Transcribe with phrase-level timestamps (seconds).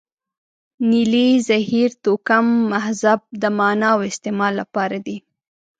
[0.89, 5.17] نیلې، زهیر، توکم، مهذب د معنا او استعمال لپاره دي.